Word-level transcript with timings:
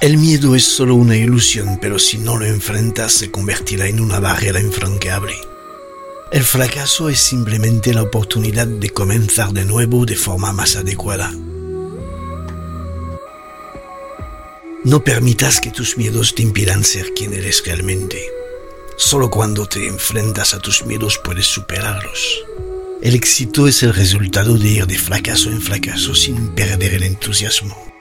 El 0.00 0.16
miedo 0.16 0.54
es 0.54 0.62
solo 0.62 0.94
una 0.94 1.16
ilusión, 1.16 1.80
pero 1.82 1.98
si 1.98 2.18
no 2.18 2.36
lo 2.36 2.46
enfrentas 2.46 3.12
se 3.12 3.32
convertirá 3.32 3.88
en 3.88 3.98
una 3.98 4.20
barrera 4.20 4.60
infranqueable. 4.60 5.34
El 6.30 6.44
fracaso 6.44 7.08
es 7.08 7.18
simplemente 7.18 7.92
la 7.92 8.02
oportunidad 8.02 8.68
de 8.68 8.90
comenzar 8.90 9.52
de 9.52 9.64
nuevo 9.64 10.06
de 10.06 10.14
forma 10.14 10.52
más 10.52 10.76
adecuada. 10.76 11.32
No 14.84 15.02
permitas 15.02 15.60
que 15.60 15.72
tus 15.72 15.98
miedos 15.98 16.32
te 16.32 16.42
impidan 16.42 16.84
ser 16.84 17.12
quien 17.12 17.34
eres 17.34 17.64
realmente. 17.66 18.22
Solo 18.96 19.28
cuando 19.28 19.66
te 19.66 19.88
enfrentas 19.88 20.54
a 20.54 20.60
tus 20.60 20.86
miedos 20.86 21.18
puedes 21.24 21.46
superarlos. 21.46 22.44
El 23.02 23.16
éxito 23.16 23.66
es 23.66 23.82
el 23.82 23.92
resultado 23.92 24.56
de 24.58 24.68
ir 24.68 24.86
de 24.86 24.96
fracaso 24.96 25.50
en 25.50 25.60
fracaso 25.60 26.14
sin 26.14 26.50
perder 26.50 26.94
el 26.94 27.02
entusiasmo. 27.02 27.97